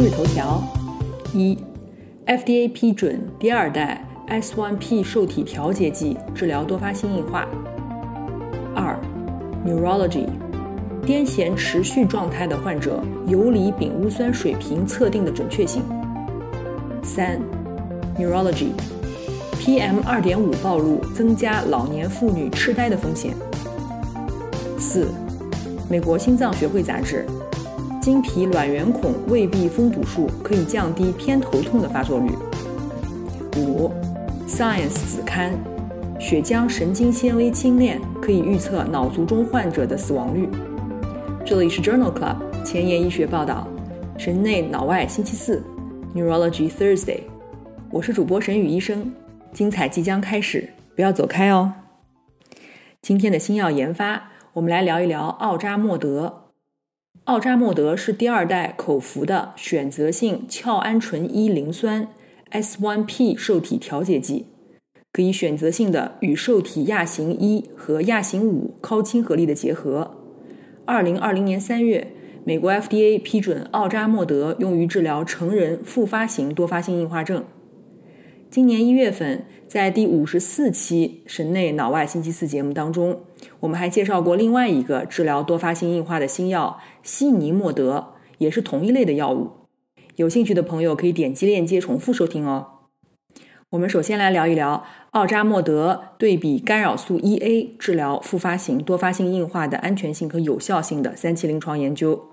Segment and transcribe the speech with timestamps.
[0.00, 0.62] 今日头条：
[1.34, 1.58] 一
[2.24, 7.48] ，FDA 批准第二代 S1P 受体调节剂治疗多发性硬化。
[8.76, 8.96] 二
[9.66, 10.26] ，Neurology，
[11.04, 15.82] 癫痫持续状态的患者游离丙戊酸水平测定的准确性。
[17.02, 17.40] 三
[18.16, 23.34] ，Neurology，PM 二点五暴露增加老年妇女痴呆的风险。
[24.78, 25.08] 四，
[25.90, 27.26] 美国心脏学会杂志。
[28.10, 32.30] 经皮卵圆孔胃壁封堵术可以降低偏头痛的发作率。
[33.58, 33.90] 五
[34.46, 35.52] ，Science 子刊，
[36.18, 40.48] 血浆神经纤维精链可以预测脑卒中患者的死亡率。
[41.44, 43.68] 这里是 Journal Club 前沿医学报道，
[44.16, 45.62] 神内脑外星期四
[46.14, 47.20] ，Neurology Thursday。
[47.90, 49.12] 我是主播沈宇医生，
[49.52, 51.74] 精彩即将开始，不要走开哦。
[53.02, 56.47] 今天的新药研发，我们来聊一聊奥扎莫德。
[57.28, 62.08] 奥扎莫德是第二代口服的选择性鞘氨醇一磷酸
[62.52, 64.46] S1P 受体调节剂，
[65.12, 70.16] 可以选择性的与受体亚型一和亚型五高亲和力的结合。
[70.86, 72.06] 二零二零年三月，
[72.44, 77.44] 美国 FDA 批准奥扎莫德用于治疗成人复发型多发性硬化症。
[78.50, 83.20] 今年一月份，在第五十四期神内脑外星期四节目当中，
[83.60, 89.50] 我们还介绍过另外一个治疗多发性硬化的新药西尼莫德，也是同一类的药物。
[90.16, 92.68] 有兴趣的朋友可以点击链接重复收听哦。
[93.68, 102.30] 我们首先来聊一聊奥扎莫德对比干扰素 1A 治疗复发型多发性硬化的安全性和有效性的三期临床研究。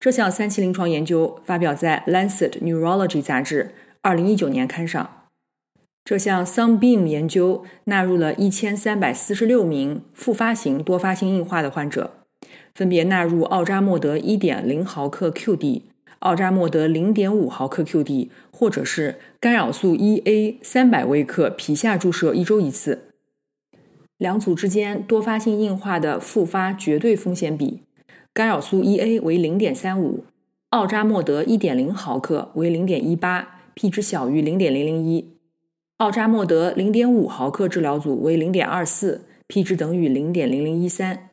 [0.00, 5.23] 这项三期临床研究发表在《Lancet Neurology》杂志二零一九年刊上。
[6.04, 12.10] 这项 Sunbeam 研究纳入了一千三百四十六名复发型多发性硬化的患者，
[12.74, 15.80] 分别纳入奥扎莫德一点零毫克 QD、
[16.18, 23.04] 奥扎莫德零点五毫克 QD，或者是干扰素 1A 三百微克皮下注射一周一次。
[24.18, 27.80] 两组之间多发性硬化的复发绝对风险比，
[28.34, 30.24] 干扰素 1A 为零点三五，
[30.68, 35.33] 奥扎莫德一点零毫克为零点一八，p 值小于零点零零一。
[35.98, 41.30] 奥扎莫德零点五毫克治疗组为零点二四，p 值等于零点零零一三。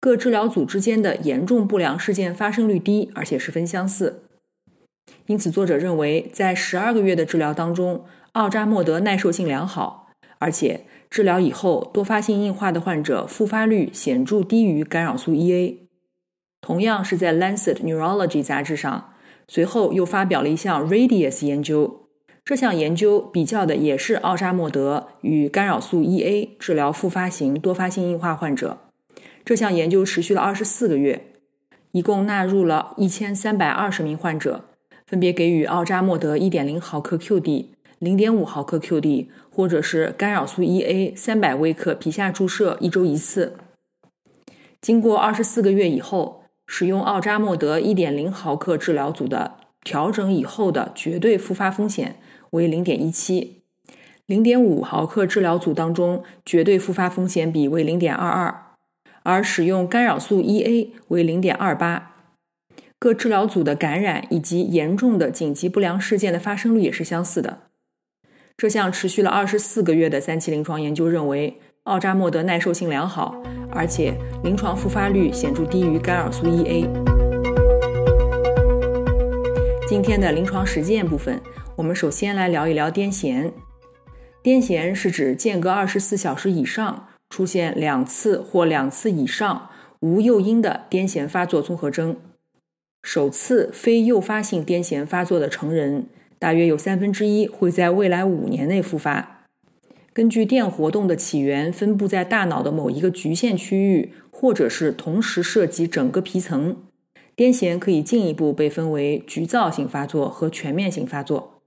[0.00, 4.24] 各治疗组之间的严重不良事件发生率低，而且十分相似。
[5.26, 10.08] 因此，作者认为在十二个月的治疗当中，奥扎莫德耐受性良好，
[10.40, 15.88] 而且治疗以后多发性硬化的患者复发率显著低于干扰素 E A。
[16.60, 19.14] 同样是在《Lancet Neurology》杂志上，
[19.46, 22.03] 随后又发表了一项 Radius 研究。
[22.44, 28.76] 这项研究比较的也是奥扎莫德与干扰素 Ea 治疗复发型多发性硬化患者。
[29.46, 31.32] 这项研究持续了二十四个月，
[31.92, 34.66] 一共纳入了一千三百二十名患者，
[35.06, 37.68] 分别给予奥扎莫德1.0毫克 QD、
[38.00, 43.56] 0.5毫克 QD，或者是干扰素 Ea 三百微克皮下注射一周一次。
[44.82, 52.16] 经过二十四个月以后，使用奥扎莫德1.0毫克治疗组的调整以后的绝对复发风险。
[52.50, 53.62] 为零点一七，
[54.26, 58.66] 零点五毫克治疗组当中绝对复发风险比为零点二二，
[59.24, 62.12] 而使用干扰素 1A 为零点二八。
[63.00, 67.58] 各治疗组的感染以及严重的紧急不良事件的发生率也是相似的。
[68.56, 73.42] 这项持续了二十四个月的三期临床研究认为，奥扎莫德耐受性良好，
[73.72, 77.13] 而且临床复发率显著低于干扰素 1A。
[79.94, 81.40] 今天的临床实践部分。
[81.76, 83.52] 我们首先来聊一聊癫痫。
[84.42, 89.70] 癫痫是指间隔二十四小时以上出现两次或两次以上
[90.00, 92.16] 无诱因的癫痫发作综合征。
[93.04, 96.06] 首次非诱发性癫痫发作的成人，
[96.40, 99.44] 大约有三分之一会在未来五年内复发。
[100.12, 106.78] 根据电活动的起源分布在大脑的某一个局限区域，或者是同时涉及整个皮层，
[107.36, 111.60] 癫痫可以进一步被分为局灶性发作和全面性发作。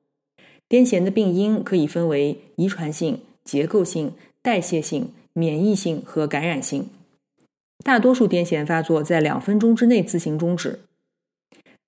[0.69, 6.89] 癫痫的病因可以分为遗传性、结构性、代谢性、免疫性和感染性。
[7.83, 10.79] 大多数癫痫发作在两分钟之内自行终止，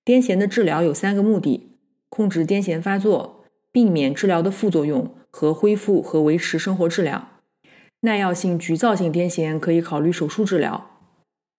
[0.04, 1.68] 癫痫的治疗有三个目的：
[2.08, 7.28] 控制癫痫发作，避免治疗的副作用和恢复和维持生活质量。
[8.00, 10.89] 耐药性局灶性癫痫可以考虑手术治疗。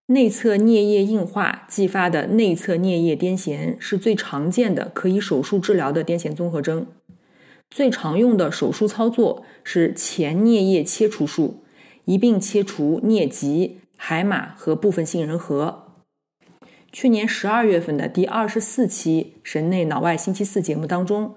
[0.06, 6.86] 内侧颞叶硬化继发的内侧颞叶癫痫是最常见的可以手术治疗的癫痫综合征。
[7.70, 11.64] 最常用的手术操作是前颞叶切除术，
[12.04, 15.84] 一并切除颞棘、海马和部分杏仁核。
[16.92, 21.36] 去年十二月份的第二十四期神内脑外星期四节目当中，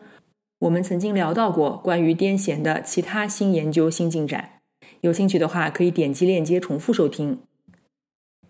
[0.59, 4.59] 我们曾经聊到过关于癫痫的其他新研究新进展。
[4.99, 7.39] 有兴趣的话，可以点击链接重复收听。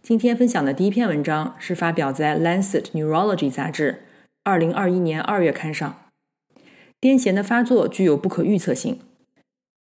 [0.07, 4.03] 今天分享的第一篇文章是发表在《Lancet Neurology》杂志
[4.43, 5.99] 二零二一年二月刊上。
[7.01, 8.99] 癫痫的发作具有不可预测性。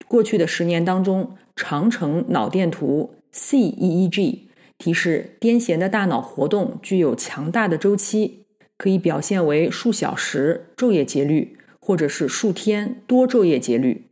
[0.06, 4.40] 过去的十年当中，长程脑电图 （CEEG）
[4.76, 8.44] 提示癫痫的大脑活动具有强大的周期，
[8.76, 14.10] 可以表现为数小时昼夜节律，或者是数天多昼夜节律。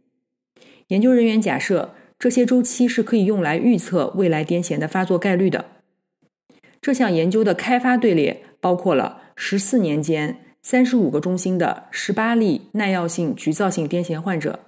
[0.86, 5.66] 研究人员假设，这些周期是可以用来预测未来癫痫的发作概率的。
[6.80, 10.40] 这项研究的开发队列包括了十四年间。
[10.60, 14.60] 三十五个中心的十八例耐药性局灶性癫痫患者，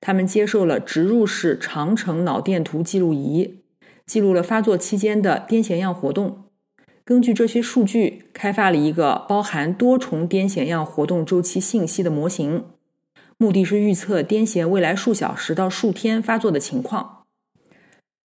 [0.00, 3.62] 他们接受了植入式长程脑电图记录仪，
[4.06, 6.44] 记录了发作期间的癫痫样活动。
[7.04, 12.66] 根据这些数据，开发了一个包含多重癫痫样活动周期信息的模型，
[13.38, 17.24] 目的是预测癫痫未来数小时到数天发作的情况。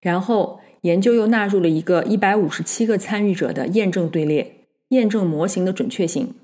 [0.00, 6.34] 然后，研究又纳入了一个一百五十七个参与者的验证队列，验证模型的准确性。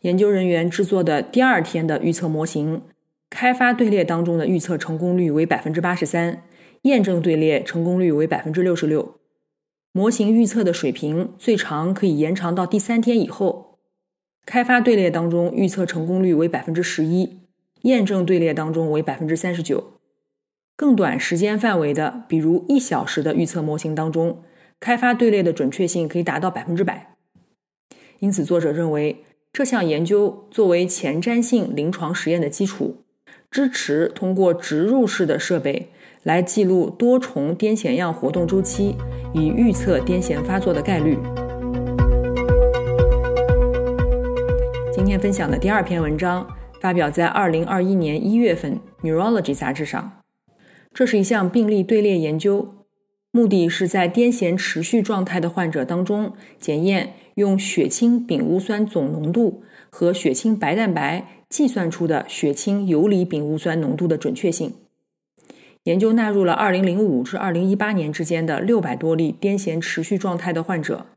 [0.00, 2.82] 研究人员制作的第二天的预测模型，
[3.30, 6.42] 开发队列当中的预测成功率为百分之八十三，
[6.82, 9.14] 验证队列成功率为百分之六十六。
[9.92, 13.78] 模型预测的水平最长可以延长到第三天以后。
[14.44, 17.38] 开发队列当中预测成功率为百分之十一，
[17.82, 19.95] 验证队列当中为百分之三十九。
[20.76, 24.42] 更短时间范围的，比如一小时的预测模型当中，
[24.78, 27.14] 开发队列的准确性可以达到百分之百。
[28.18, 29.24] 因此，作者认为。
[29.52, 32.96] 这项研究作为前瞻性临床实验的基础，
[33.50, 35.88] 支持通过植入式的设备
[36.24, 38.94] 来记录多重癫痫样活动周期，
[39.32, 41.16] 以预测癫痫发作的概率。
[44.92, 46.46] 今天分享的第二篇文章
[46.82, 50.15] 发表在二零二一年一月份《Neurology》杂志上。
[50.96, 52.74] 这是一项病例队列研究，
[53.30, 57.12] 目的是在癫痫持续状态的患者当中检验。
[57.34, 64.72] 用血清丙戊酸总浓度和血清白蛋白计算出的血清游离丙戊酸浓度的准确性。
[65.82, 71.08] 研究纳入了2005至2018年之间的600多例癫痫持续状态的患者，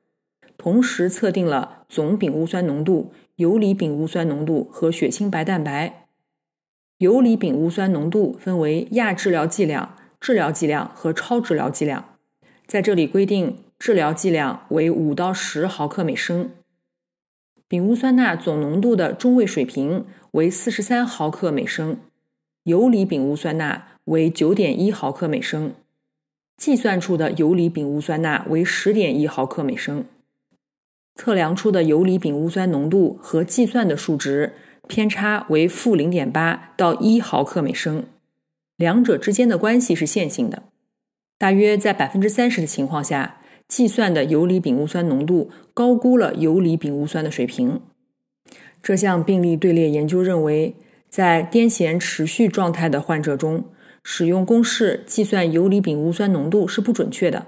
[0.58, 5.99] 同时测定了总丙戊酸浓度、游离丙戊酸浓度和血清白蛋白。
[7.00, 12.18] 游离丙戊酸浓度分为亚治疗剂量、治疗剂量和超治疗剂量，
[12.68, 13.57] 在这里规定。
[13.80, 16.51] 治疗剂量为五到十毫克每升，
[17.69, 21.98] 丙戊酸钠总浓度的中位水平为四十三毫克每升，
[22.63, 25.75] 游离丙戊酸钠为九点一毫克每升，
[26.58, 30.03] 计算出的游离丙戊酸钠为十点一毫克每升，
[31.15, 34.51] 测量出的游离丙戊酸浓度和计算的数值
[34.89, 38.05] 偏差为负零点八到一毫克每升，
[38.75, 40.63] 两者之间的关系是线性的，
[41.38, 43.38] 大约在百分之三十的情况下。
[43.67, 47.79] 计算的游离丙戊酸浓度高估了游离丙戊酸的水平。
[48.81, 50.75] 这项病例队列研究认为，
[51.08, 53.65] 在癫痫持续状态的患者中，
[54.03, 57.46] 使用公式计算游离丙戊酸浓度是不准确的。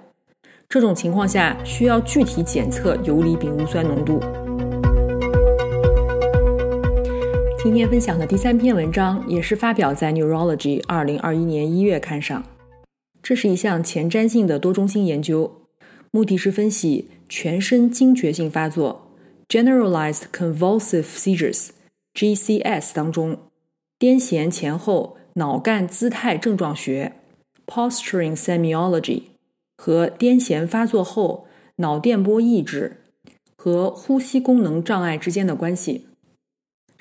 [0.69, 4.21] 这种情况下，需要具体检测游离丙戊酸浓度。
[7.63, 12.43] 今天分享的第三篇文章也是发表在《Neurology》二零二一年一月刊上。
[13.21, 15.67] 这是一项前瞻性的多中心研究。
[16.09, 19.11] 目的是分析全身惊厥性发作
[19.47, 23.37] （Generalized Convulsive Seizures，GCS） 当中
[23.99, 27.13] 癫痫前后脑干姿态症状学
[27.67, 29.21] （Posturing Semiology）
[29.77, 33.03] 和癫痫发作后脑电波抑制
[33.55, 36.07] 和呼吸功能障碍之间的关系。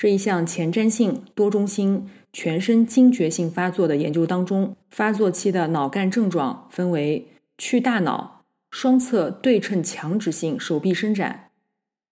[0.01, 7.27] 这一项前瞻性多中心全身惊厥性发作的研究当中，发作期的脑干症状分为
[7.59, 8.47] 去大脑。
[8.71, 11.51] 双侧对称强直性手臂伸展，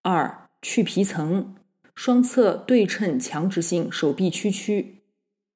[0.03, 1.55] 二去皮层，
[1.95, 4.97] 双侧对称强直性手臂屈曲，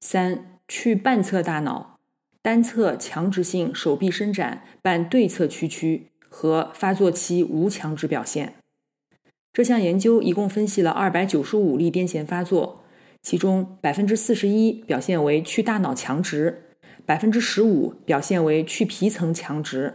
[0.00, 1.98] 三去半侧大脑，
[2.40, 8.54] 单侧强直性手臂伸展伴对侧屈曲和发作期无强直表现。
[9.52, 12.84] 这项研究一共分析了二百九十五例癫痫发作，
[13.22, 16.62] 其中百分之四十一表现为去大脑强直，
[17.04, 19.92] 百分之十五表现为去皮层强直，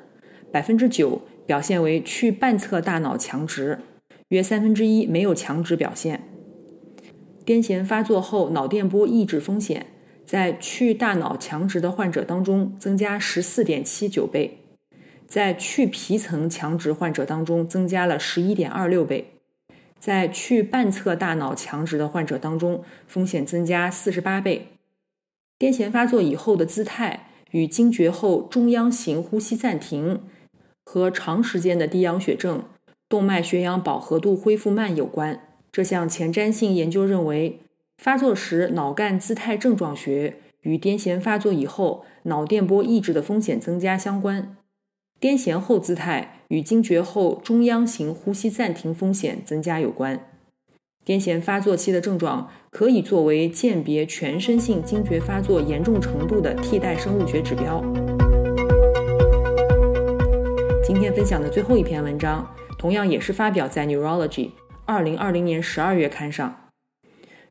[0.52, 3.80] 百分之九表现为去半侧大脑强直，
[4.30, 6.22] 约三分之一没有强直表现。
[7.44, 9.88] 癫痫发作后脑电波抑制风险。
[10.24, 14.58] 在去大脑强直的患者当中增加十四点七九倍，
[15.26, 19.37] 在去皮层强直患者当中增加了十一点二六倍，
[20.00, 24.70] 在去半侧大脑强直的患者当中风险增加四十八倍。
[25.60, 30.22] 癫痫发作以后的姿态与惊厥后中央型呼吸暂停
[30.84, 32.64] 和长时间的低氧血症、
[33.10, 35.42] 动脉血氧饱和度恢复慢有关。
[35.72, 37.62] 这项前瞻性研究认为。
[37.98, 44.56] 发作时脑干姿态症状学与癫痫发作以后脑电波抑制的风险增加相关。
[45.20, 50.20] 癫痫后姿态与惊厥后中央型呼吸暂停风险增加有关。
[51.04, 57.84] 癫痫发作期的症状可以作为鉴别全身性惊厥发作严重程度的替代生物学指标。
[60.86, 62.48] 今天分享的最后一篇文章，
[62.78, 64.30] 同样也是发表在《Neurology》
[64.86, 66.70] 二零二零年十二月刊上。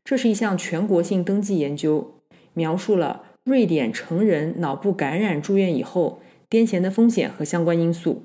[0.05, 2.21] 这是一项全国性登记研究，
[2.53, 8.23] 描述了瑞典成人脑部感染住院以后癫痫的风险和相关因素。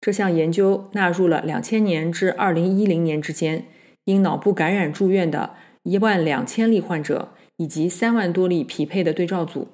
[0.00, 3.66] 这项研究纳入了两千年至二零一零年之间
[4.04, 9.68] 因脑部感染住院的一万两千例患者以及三万多例匹配的对照组，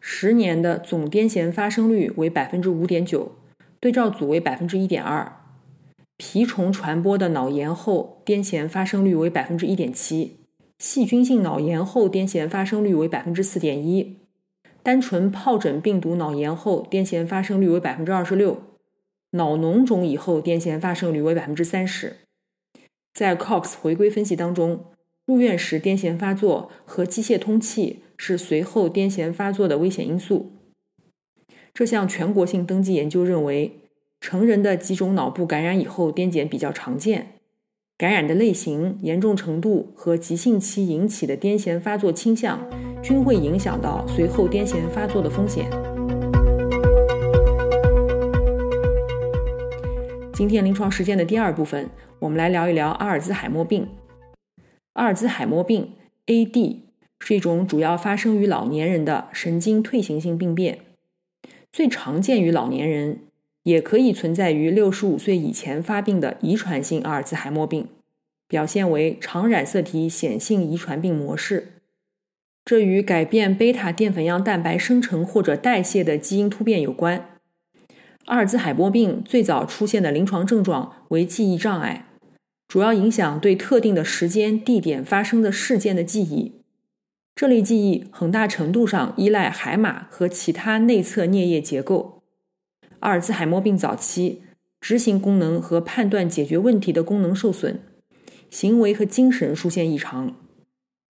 [0.00, 3.32] 十年的总癫痫发生率为百分之五点九，
[3.80, 5.40] 对照组为百分之一点二。
[6.18, 10.36] 蜱虫传播的脑炎后癫痫发生率为百分之一点七，
[10.78, 14.16] 细菌性脑炎后癫痫发生率为百分之四点一，
[14.86, 18.62] 单纯疱疹病毒脑炎后癫痫发生率为百分之二十六，
[19.32, 22.18] 脑脓肿以后癫痫发生率为百分之三十。
[23.12, 24.84] 在 Cox 回归分析当中，
[25.24, 30.52] 入院时癫痫发作和机械通气是随后癫痫发作的危险因素。
[31.74, 33.80] 这项全国性登记研究认为。
[34.18, 37.35] 成人的几种脑部感染以后癫痫比较常见，
[37.98, 42.60] 感染的类型、严重程度和急性期引起的癫痫发作倾向
[43.02, 45.70] 均会影响到随后癫痫发作的风险。
[50.34, 51.88] 今天临床实践的第二部分，
[52.18, 53.88] 我们来聊一聊阿尔兹海默病。
[54.92, 55.92] 阿尔兹海默病
[56.26, 56.80] （AD）
[57.18, 60.80] 是一种主要发生于老年人的神经退行性病变，
[61.72, 63.20] 最常见于老年人。
[63.66, 67.88] 也可以存在于六十五岁以前发病的遗传性阿尔兹海默病，
[68.46, 71.72] 表现为常染色体显性遗传病模式。
[72.64, 77.30] 这与改变贝塔淀粉样蛋白生成或者代谢的基因突变有关。
[78.26, 82.06] 阿尔兹海默病最早出现的临床症状为记忆障碍，
[82.68, 86.52] 主要影响对特定的时间、地点发生的事件的记忆。
[87.34, 92.15] 这类记忆很大程度上依赖海马和其他内侧颞叶结构。
[93.06, 94.42] 阿尔兹海默病早期，
[94.80, 97.78] 执行功能和判断解决问题的功能受损，
[98.50, 100.34] 行为和精神出现异常。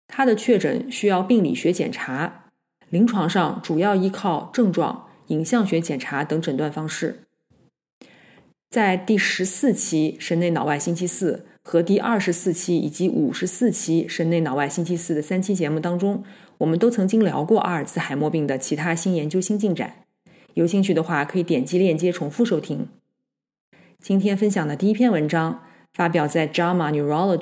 [0.08, 2.52] 他的确诊需要病理学检查，
[2.92, 7.22] 临床上主要依靠症状、影像学检查等诊断方式。
[8.70, 16.24] 在第十四期神内脑外星期四和第二十四期以及五十四期神内脑外星期四的三期节目当中，
[16.60, 20.06] 我们都曾经聊过阿尔兹海默病的其他新研究新进展。
[20.60, 22.90] 有兴趣的话，可以点击链接重复收听。
[23.98, 25.64] 今天分享的第一篇文章
[25.94, 27.40] 发表在《JAMA Neurology》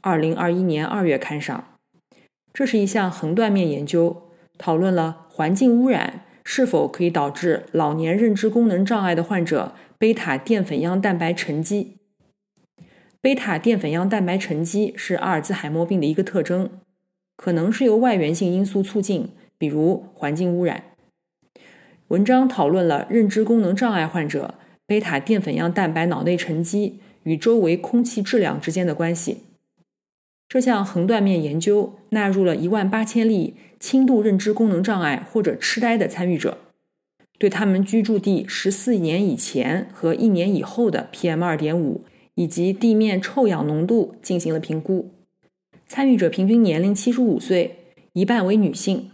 [0.00, 1.76] 二零二一年二月刊上。
[2.54, 11.98] 这是一项横断面研究，讨论了环境污染是否可以导致老年认知功能障碍的患者贝塔淀粉样蛋白沉积。
[13.20, 16.70] 贝塔淀粉样蛋白沉积是阿尔兹海默病的一个特征，
[17.36, 20.84] 可能是由外源性因素促进，比如环境污染。
[22.08, 24.54] 文章讨论了认知功能障碍患者
[24.86, 29.38] 贝塔淀粉样蛋白脑内沉积与周围空气质量之间的关系。
[30.46, 36.58] 这项横断面研究纳入了一万八千例轻度认知功能障碍或者痴呆的参与者，
[37.38, 45.10] 对他们居住地十四年以前和一年以后的 PM 二点五以及地面臭氧浓度进行了评估。
[45.86, 47.76] 参与者平均年龄七十五岁，
[48.12, 49.10] 一半为女性。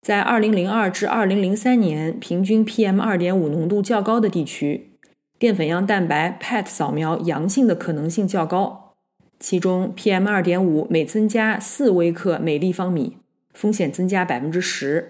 [0.00, 4.92] 在2002至2003年，平均 PM2.5 浓度较高的地区，
[5.38, 8.94] 淀粉样蛋白 PET 扫描阳性的可能性较高。
[9.38, 13.16] 其中，PM2.5 每增加4微克每立方米，
[13.52, 15.04] 风险增加10%。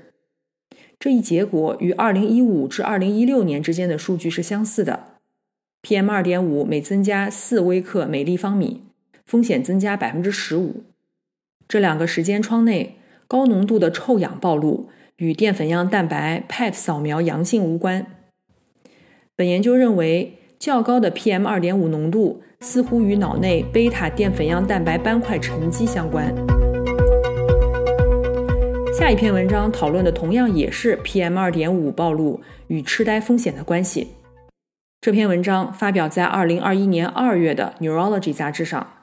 [0.99, 5.19] 这一结果与2015至2016年之间的数据是相似的。
[5.83, 8.83] ，PM 二点五每增加四微克每立方米，
[9.27, 10.85] 风险增加百分之十五。
[11.69, 12.97] 这两个时间窗内，
[13.29, 18.07] 高浓度的臭氧暴露与淀粉样蛋白 PET 扫描阳性无关。
[19.35, 26.33] 本研究认为，较高的 PM 二点五浓度似乎与脑内贝塔淀粉样蛋白斑块沉积相关。
[28.99, 34.09] 下一篇文章讨论的同样也是 PM 二点五暴露与痴呆风险的关系。
[35.01, 38.96] 这篇文章发表在二零二一年二月的《Neurology》杂志上。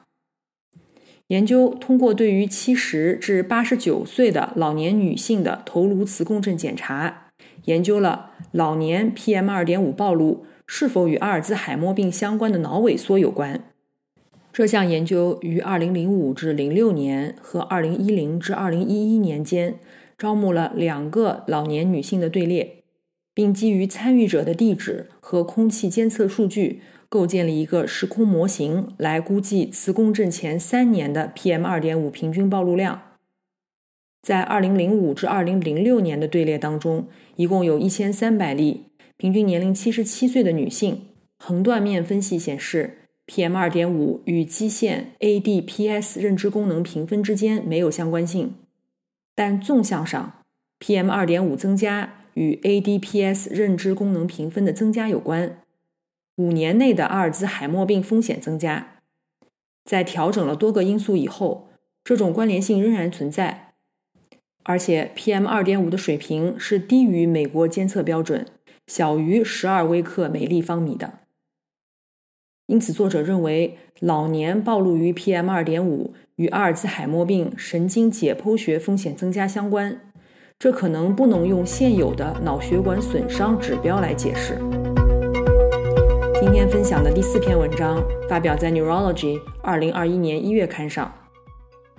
[1.28, 7.30] 研究通过对于七十至八十九岁的老年女性的头颅磁共振检查，
[7.64, 13.64] 研究了老年 PM 二点五暴露是否与阿尔兹海默病相关的脑萎缩有关。
[14.52, 19.80] 这项研究于2005至06年和2010至2011年间
[20.16, 22.84] 招募了两个老年女性的队列，
[23.34, 26.82] 并基于参与者的地址和空气监测数据，
[27.14, 33.02] 构建了一个时空模型来估计磁共振前三年的 PM2.5 平均暴露量。
[34.20, 37.06] 在2005至2006年的队列当中，
[37.36, 41.02] 一共有一千三百例，平均年龄77岁的女性。
[41.38, 42.98] 横断面分析显示。
[43.28, 48.54] PM 二点五与基线 ADPS 认知功能评分之间没有相关性，
[49.36, 50.40] 但纵向上
[50.80, 55.60] ，PM 二点五增加与 ADPS 认知功能评分的增加有关。
[56.36, 58.98] 五年内的阿尔兹海默病风险增加，
[59.84, 61.68] 在调整了多个因素以后，
[62.02, 63.74] 这种关联性仍然存在，
[64.64, 68.46] 而且 PM 二点五的水平是低于美国监测标准，
[68.86, 71.20] 小于十二微克每立方米的。
[72.66, 80.00] 因此，作者认为老年暴露于 PM 二点五与阿尔兹海默病神经解剖学风险增加相关。
[80.58, 84.58] 这可能不能用现有的脑血管损伤指标来解释。
[86.44, 91.10] 今天分享的第四篇文章发表在《Neurology》二零二一年一月刊上。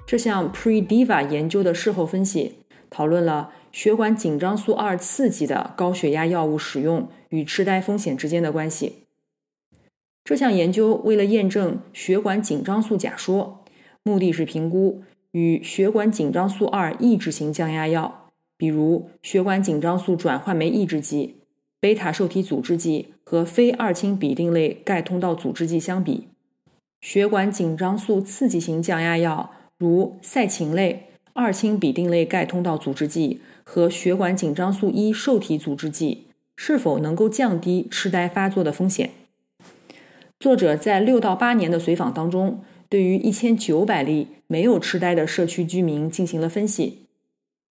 [0.05, 2.57] 这项 Pre-Diva 研究的事后分析
[2.91, 9.07] 讨论了血管紧张素二刺激的高血压药物使用与痴呆风险之间的关系。
[10.23, 13.63] 这项研究为了验证血管紧张素假说，
[14.03, 21.37] 目的是评估与血管紧张素二抑制型降压药，比如血管紧张素转换酶抑制剂、
[21.85, 26.23] 贝塔受体阻滞剂和非二氢吡啶类钙通道阻滞剂相比，
[26.99, 39.11] 血管紧张素刺激型降压药如赛嗪类、二氢吡啶类钙通道阻滞剂和血管紧张素一受体阻滞剂是否能够降低痴呆发作的风险。
[40.39, 47.01] 作者在六到八年的随访当中，对于一千九百例没有痴呆的社区居民进行了分析，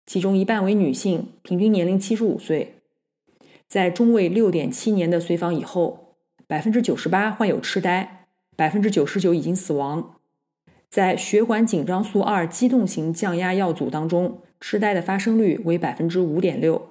[0.06, 2.74] 其中一半为女性，平均年龄七十五岁。
[3.74, 6.14] 在中位六点七年的随访以后，
[6.46, 10.14] 百分之九十八患有痴呆，百分之九十九已经死亡。
[10.88, 16.90] 在血管紧张素二激动型降压药组当中，痴呆的发生率为百分之五点六。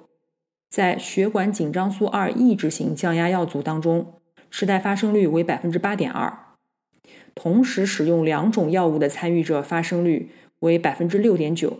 [0.68, 4.20] 在血管紧张素二抑制型降压药组当中，
[4.50, 6.38] 痴呆发生率为百分之八点二，
[7.34, 11.78] 同时使用两种药物的参与者发生率为百分之六点九。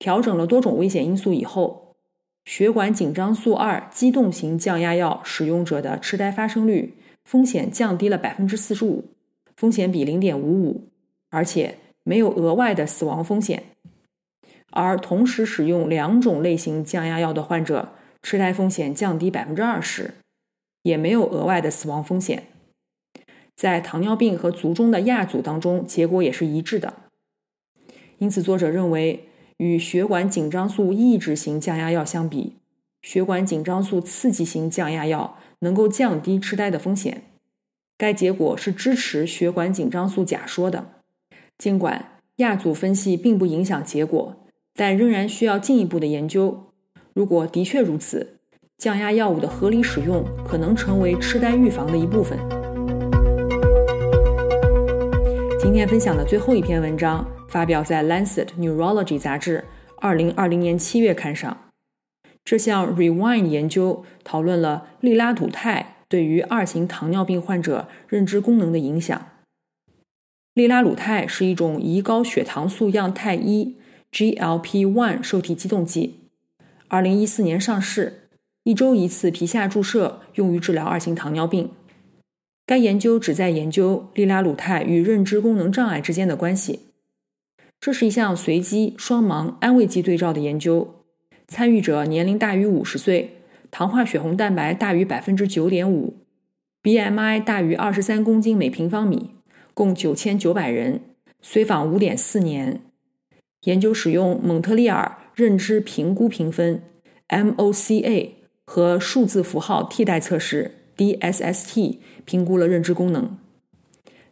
[0.00, 1.89] 调整了多种危险因素以后，
[2.44, 9.04] 血管紧张素二激动型降压药使用者的痴呆发生率风险降低了百分之四十五，
[9.56, 10.88] 风险比零点五五，
[11.30, 13.64] 而且没有额外的死亡风险。
[14.70, 20.14] 而同时使用两种类型降压药的患者，痴呆风险降低百分之二十。
[20.82, 22.44] 也没有额外的死亡风险，
[23.54, 26.94] 在糖尿病和卒中的亚组当中，结果也是一致的。
[28.16, 29.28] 因此，作者认为，
[29.60, 32.54] 与血管紧张素抑制型降压药相比，
[33.02, 37.24] 血管紧张素刺激型降压药能够降低痴呆的风险。
[37.98, 40.86] 该结果是支持血管紧张素假说的。
[41.58, 44.34] 尽管亚组分析并不影响结果，
[44.74, 46.72] 但仍然需要进一步的研究。
[47.12, 48.38] 如果的确如此，
[48.78, 52.38] 降压药物的合理使用可能成为痴呆预防的一部分。
[55.60, 59.64] 今天分享的最后一篇文章发表在《Lancet Neurology》杂志
[59.96, 61.70] 二零二零年七月刊上。
[62.44, 69.26] 这项 Rewind 研究讨论了利拉鲁肽对于二型糖尿病患者认知功能的影响。
[70.54, 73.76] 利拉鲁肽是一种胰高血糖素样肽一
[74.12, 76.20] （GLP-1） 受体激动剂，
[76.88, 78.28] 二零一四年上市。
[78.62, 81.70] 一周一次皮下注射，用于治疗二型糖尿病。
[82.66, 86.89] 该研究旨在研究利拉鲁肽与认知功能障碍之间的关系。
[87.80, 90.96] 这是一项随机双盲安慰剂对照的研究，
[91.48, 93.38] 参与者年龄大于五十岁，
[93.70, 96.12] 糖化血红蛋白大于百分之九点五。
[96.82, 99.30] ，BMI 大于二十三公斤每平方米，
[99.72, 101.00] 共九千九百人，
[101.40, 102.82] 随访五点四年。
[103.62, 106.82] 研究使用蒙特利尔认知评估评分
[107.30, 108.28] （MOCA）
[108.66, 113.38] 和数字符号替代测试 （DSST） 评估了认知功能。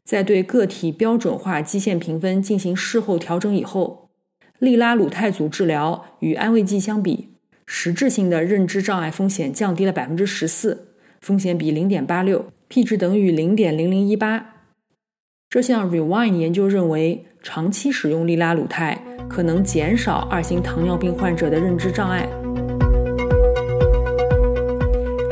[0.08, 4.08] 在对个体标准化基线评分进行事后调整以后，
[4.58, 7.34] 利拉鲁肽组治疗与安慰剂相比，
[7.66, 14.54] 实质性的认知障碍风险降低了百分之十四，风险比零点八六，p 值等于零点零零一八。
[15.50, 22.26] 这项 Rewind 研究认为，长期使用利拉鲁肽可能减少二型糖尿病患者的认知障碍。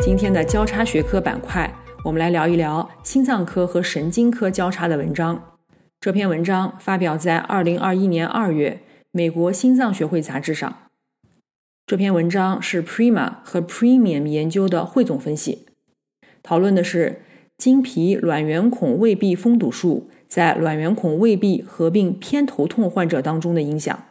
[0.03, 1.75] 今天的交叉学科板块。
[2.07, 5.59] 我们来聊一聊心脏科和神经科交叉的文章。
[5.99, 10.83] 这篇文章发表在二零二一年二月美国心脏学会杂志上。
[11.85, 15.67] 这篇文章是 Prima 和 Premium 研究的汇总分析，
[16.45, 17.23] 讨论的是
[17.59, 24.05] 经皮卵圆孔未闭封堵术在卵圆孔未闭合并偏头痛患者当中的影响。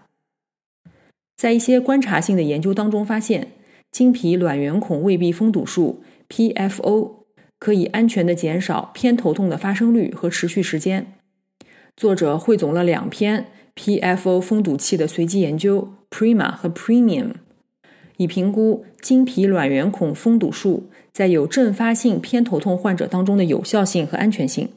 [1.37, 3.53] 在一些观察性的研究当中发现，
[3.89, 7.24] 经皮卵圆孔未闭封堵术 （PFO）。
[7.59, 11.13] 可以安全的减少偏头痛的发生率和持续时间。
[11.95, 17.31] 作者汇总了两篇 PFO 封堵器的随机研究，Prima 和 Premium，
[18.17, 24.69] 以评估经皮卵圆孔封堵术在有阵发性偏头痛患者当中的有效性和安全性。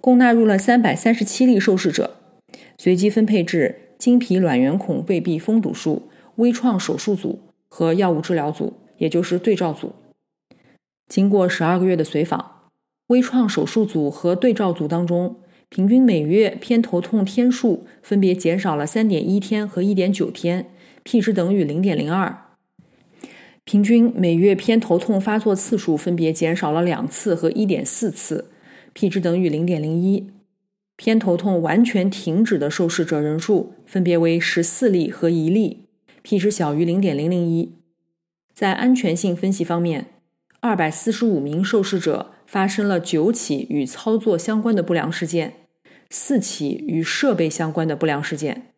[0.00, 2.16] 共纳入了三百三十七例受试者，
[2.76, 9.92] 随机分配至经皮卵圆孔胃壁封堵术微创手术组和药物治疗组，也就是对照组。
[11.12, 12.70] 经过十二个月的随访，
[13.08, 15.36] 微创手术组和对照组当中，
[15.68, 20.70] 平均每月偏头痛天数分别减少了三点一天和一点九天
[21.02, 22.34] ，p 值等于零点零二。
[23.64, 28.50] 平均每月偏头痛发作次数分别减少了两次和一点四次
[28.94, 30.30] ，p 值等于零点零一。
[30.96, 35.84] 偏头痛完全停止的受试者人数分别为十四例和一例
[36.22, 37.74] ，p 值小于零点零零一。
[38.54, 40.11] 在安全性分析方面。
[40.64, 45.54] 二百四十五名受试者发生了九起与操作相关的不良事件，
[46.08, 48.68] 四起与设备相关的不良事件，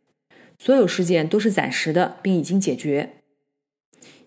[0.58, 3.16] 所有事件都是暂时的，并已经解决。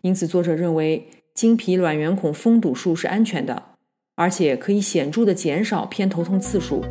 [0.01, 3.63] 因此，作者认为经皮卵圆孔封堵术是安全的，
[4.13, 6.85] 而且可以显著的减少偏头痛次数，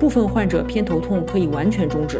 [0.00, 2.18] 部分患者偏头痛可以完全终止。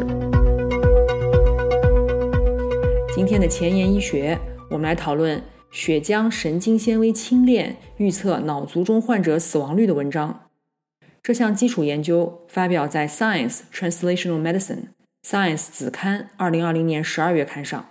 [3.13, 5.43] 今天的前沿医学，我们来讨论。
[5.73, 10.51] 血浆神经纤维轻链预测脑卒中患者死亡率的文章，
[11.23, 14.59] 这项基础研究发表在《Science Translational Medicine》
[15.27, 17.87] Science 子刊二零二零年十二月刊上。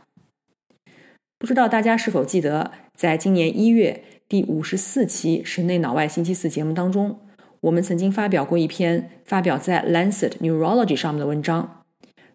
[1.41, 7.19] 不知道大家是否记得，在今年一月第五十四期《神内脑外星期四》节目当中，
[7.63, 11.83] 我们曾经发表过一篇发表在《Lancet Neurology》上面的文章，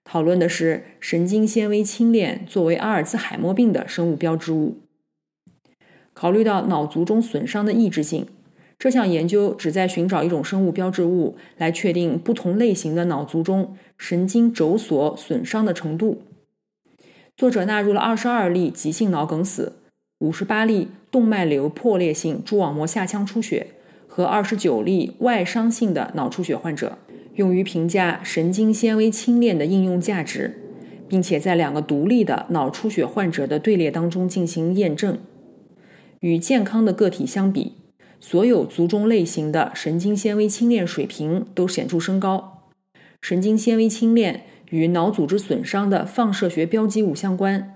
[0.03, 4.79] 讨论的是神经纤维轻链作为阿尔兹海默病的生物标志物。
[6.17, 8.25] 考虑到脑卒中损伤的抑制性，
[8.79, 16.23] 这项研究旨在寻找一种生物标志物来确定不同类型的脑卒中神经轴索损伤的程度。
[17.35, 19.73] 作者纳入了二十二例急性脑梗死、
[20.17, 23.67] 五十八例动脉瘤破裂性蛛网膜下腔出血
[24.07, 26.97] 和二十九例外伤性的脑出血患者，
[27.35, 30.57] 用于评价神经纤维轻链的应用价值，
[31.07, 35.19] 并且在两个独立的脑出血患者的队列当中进行验证。
[36.21, 37.73] 与健康的个体相比，
[38.19, 42.69] 所有卒中类型的神经纤维轻链水平都显著升高。
[43.21, 47.75] 神经纤维轻链与脑组织损伤的放射学标记物相关，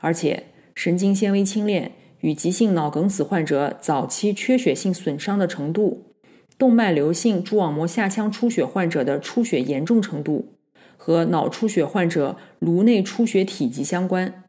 [0.00, 0.44] 而且
[0.74, 6.14] 神经纤维轻链与急性脑梗死患者早期缺血性损伤的程度、
[6.58, 10.54] 动脉瘤性蛛网膜下腔出血患者的出血严重程度
[10.96, 14.44] 和脑出血患者颅内出血体积相关。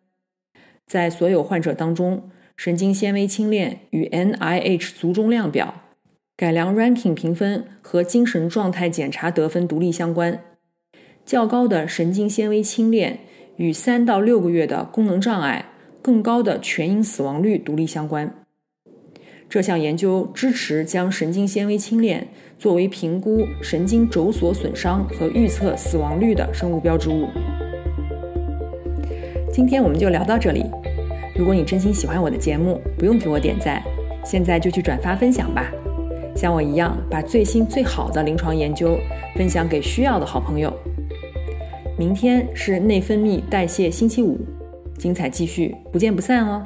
[0.87, 2.31] 在所有患者当中。
[2.55, 5.81] 神经纤维轻链与 NIH 卒中量表、
[6.37, 10.39] 改良 Ranking 评分和精神状态检查得分独立相关。
[11.25, 13.19] 较高的神经纤维轻链
[13.57, 18.43] 与三到六个月的功能障碍、更高的全因死亡率独立相关。
[19.49, 27.27] 这项研究支持将神经纤维轻链作为评估神经轴索损伤和预测死亡率的生物标志物。
[29.51, 30.63] 今天我们就聊到这里。
[31.35, 33.81] 如果你真心喜欢我的节目，不用给我点赞，
[34.23, 35.71] 现在就去转发分享吧。
[36.35, 38.97] 像我一样，把最新最好的临床研究
[39.35, 40.73] 分享给需要的好朋友。
[41.97, 44.39] 明天是内分泌代谢星期五，
[44.97, 46.65] 精彩继续，不见不散哦。